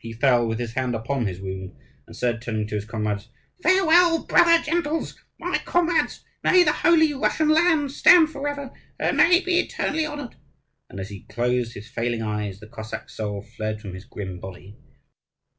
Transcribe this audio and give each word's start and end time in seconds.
He 0.00 0.14
fell 0.14 0.46
with 0.48 0.58
his 0.58 0.72
hand 0.72 0.94
upon 0.94 1.26
his 1.26 1.42
wound, 1.42 1.76
and 2.06 2.16
said, 2.16 2.40
turning 2.40 2.66
to 2.68 2.74
his 2.74 2.86
comrades, 2.86 3.28
"Farewell, 3.62 4.24
brother 4.24 4.64
gentles, 4.64 5.22
my 5.38 5.58
comrades! 5.58 6.24
may 6.42 6.64
the 6.64 6.72
holy 6.72 7.12
Russian 7.12 7.50
land 7.50 7.90
stand 7.92 8.30
forever, 8.30 8.70
and 8.98 9.18
may 9.18 9.36
it 9.36 9.44
be 9.44 9.60
eternally 9.60 10.06
honoured!" 10.06 10.36
And 10.88 10.98
as 10.98 11.10
he 11.10 11.24
closed 11.24 11.74
his 11.74 11.86
failing 11.86 12.22
eyes, 12.22 12.60
the 12.60 12.66
Cossack 12.66 13.10
soul 13.10 13.42
fled 13.42 13.82
from 13.82 13.92
his 13.92 14.06
grim 14.06 14.40
body. 14.40 14.78